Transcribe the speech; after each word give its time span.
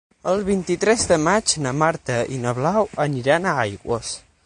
El 0.29 0.39
vint-i-tres 0.45 1.03
de 1.11 1.17
maig 1.27 1.53
na 1.67 1.75
Marta 1.83 2.17
i 2.39 2.43
na 2.47 2.57
Blau 2.63 2.91
aniran 3.09 3.51
a 3.51 3.57
Aigües. 3.67 4.17